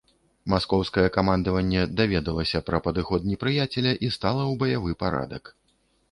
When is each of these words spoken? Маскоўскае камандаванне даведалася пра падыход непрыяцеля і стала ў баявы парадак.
Маскоўскае 0.51 1.03
камандаванне 1.17 1.83
даведалася 1.99 2.61
пра 2.69 2.79
падыход 2.87 3.27
непрыяцеля 3.31 3.93
і 4.07 4.09
стала 4.15 4.43
ў 4.45 4.53
баявы 4.63 4.91
парадак. 5.05 5.43